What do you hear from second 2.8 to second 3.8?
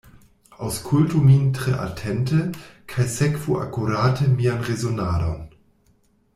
kaj sekvu